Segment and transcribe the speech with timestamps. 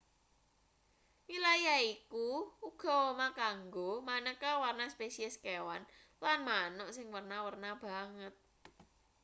[1.29, 2.27] wilayahe iku
[2.69, 5.81] uga omah kanggo maneka warna spesies kewan
[6.23, 8.33] lan manuk.sing werna-werna banget